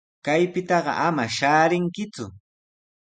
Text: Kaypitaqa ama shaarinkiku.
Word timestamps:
Kaypitaqa 0.25 0.93
ama 1.07 1.25
shaarinkiku. 1.37 2.25